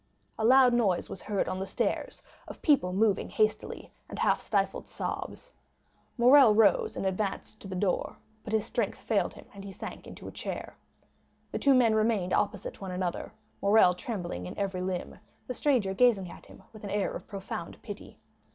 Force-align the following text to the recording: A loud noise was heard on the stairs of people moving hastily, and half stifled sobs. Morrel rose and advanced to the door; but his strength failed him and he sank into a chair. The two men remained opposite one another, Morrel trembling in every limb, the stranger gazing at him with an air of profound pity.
A 0.39 0.43
loud 0.43 0.73
noise 0.73 1.11
was 1.11 1.21
heard 1.21 1.47
on 1.47 1.59
the 1.59 1.67
stairs 1.67 2.23
of 2.47 2.63
people 2.63 2.91
moving 2.91 3.29
hastily, 3.29 3.93
and 4.09 4.17
half 4.17 4.41
stifled 4.41 4.87
sobs. 4.87 5.51
Morrel 6.17 6.55
rose 6.55 6.97
and 6.97 7.05
advanced 7.05 7.59
to 7.61 7.67
the 7.67 7.75
door; 7.75 8.17
but 8.43 8.51
his 8.51 8.65
strength 8.65 8.97
failed 8.97 9.35
him 9.35 9.45
and 9.53 9.63
he 9.63 9.71
sank 9.71 10.07
into 10.07 10.27
a 10.27 10.31
chair. 10.31 10.75
The 11.51 11.59
two 11.59 11.75
men 11.75 11.93
remained 11.93 12.33
opposite 12.33 12.81
one 12.81 12.89
another, 12.89 13.31
Morrel 13.61 13.93
trembling 13.93 14.47
in 14.47 14.57
every 14.57 14.81
limb, 14.81 15.19
the 15.45 15.53
stranger 15.53 15.93
gazing 15.93 16.31
at 16.31 16.47
him 16.47 16.63
with 16.73 16.83
an 16.83 16.89
air 16.89 17.13
of 17.13 17.27
profound 17.27 17.79
pity. 17.83 18.17